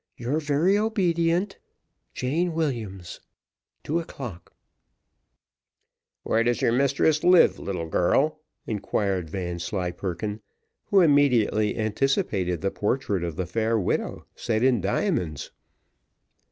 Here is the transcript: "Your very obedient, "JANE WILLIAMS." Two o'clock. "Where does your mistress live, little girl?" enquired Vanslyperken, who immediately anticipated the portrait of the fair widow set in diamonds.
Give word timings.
"Your 0.17 0.39
very 0.39 0.79
obedient, 0.79 1.59
"JANE 2.15 2.53
WILLIAMS." 2.53 3.19
Two 3.83 3.99
o'clock. 3.99 4.51
"Where 6.23 6.43
does 6.43 6.59
your 6.59 6.71
mistress 6.71 7.23
live, 7.23 7.59
little 7.59 7.87
girl?" 7.87 8.39
enquired 8.65 9.29
Vanslyperken, 9.29 10.41
who 10.85 11.01
immediately 11.01 11.77
anticipated 11.77 12.61
the 12.61 12.71
portrait 12.71 13.23
of 13.23 13.35
the 13.35 13.45
fair 13.45 13.79
widow 13.79 14.25
set 14.33 14.63
in 14.63 14.81
diamonds. 14.81 15.51